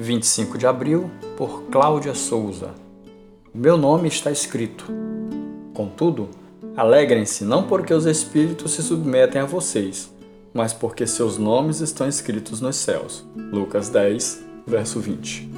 [0.00, 2.70] 25 de abril, por Cláudia Souza.
[3.54, 4.86] Meu nome está escrito.
[5.74, 6.30] Contudo,
[6.74, 10.10] alegrem-se não porque os espíritos se submetem a vocês,
[10.54, 13.26] mas porque seus nomes estão escritos nos céus.
[13.52, 15.50] Lucas 10, verso 20.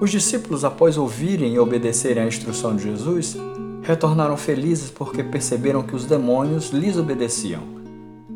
[0.00, 3.36] Os discípulos, após ouvirem e obedecerem à instrução de Jesus,
[3.82, 7.62] retornaram felizes porque perceberam que os demônios lhes obedeciam.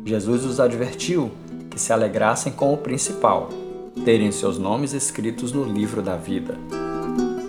[0.05, 1.29] Jesus os advertiu
[1.69, 3.49] que se alegrassem com o principal,
[4.03, 6.57] terem seus nomes escritos no livro da vida.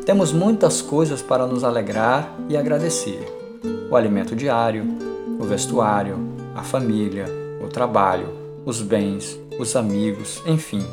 [0.05, 3.27] Temos muitas coisas para nos alegrar e agradecer:
[3.91, 4.85] o alimento diário,
[5.41, 6.19] o vestuário,
[6.55, 7.27] a família,
[7.65, 8.29] o trabalho,
[8.65, 10.85] os bens, os amigos, enfim.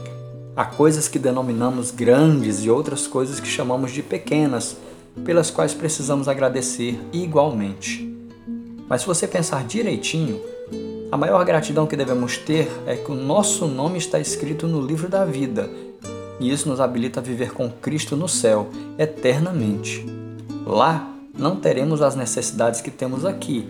[0.55, 4.77] Há coisas que denominamos grandes e outras coisas que chamamos de pequenas,
[5.23, 8.07] pelas quais precisamos agradecer igualmente.
[8.87, 10.41] Mas se você pensar direitinho,
[11.11, 15.09] a maior gratidão que devemos ter é que o nosso nome está escrito no livro
[15.09, 15.69] da vida,
[16.39, 20.05] e isso nos habilita a viver com Cristo no céu eternamente.
[20.65, 23.67] Lá não teremos as necessidades que temos aqui,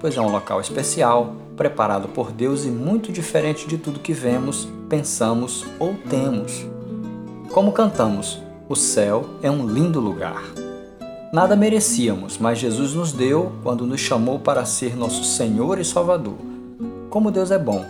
[0.00, 4.66] pois é um local especial, preparado por Deus e muito diferente de tudo que vemos,
[4.88, 6.64] pensamos ou temos.
[7.52, 10.42] Como cantamos, o céu é um lindo lugar.
[11.34, 16.47] Nada merecíamos, mas Jesus nos deu quando nos chamou para ser nosso Senhor e Salvador.
[17.10, 17.84] Como Deus é bom!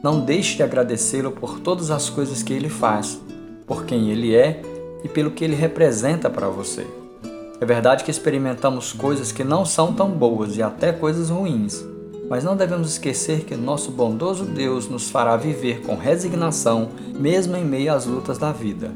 [0.00, 3.20] Não deixe de agradecê-lo por todas as coisas que ele faz,
[3.66, 4.62] por quem ele é
[5.02, 6.86] e pelo que ele representa para você.
[7.60, 11.84] É verdade que experimentamos coisas que não são tão boas e até coisas ruins,
[12.28, 17.64] mas não devemos esquecer que nosso bondoso Deus nos fará viver com resignação, mesmo em
[17.64, 18.92] meio às lutas da vida.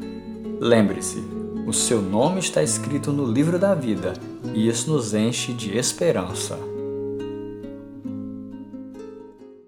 [0.61, 1.19] Lembre-se,
[1.67, 4.13] o seu nome está escrito no livro da vida
[4.55, 6.78] e isso nos enche de esperança.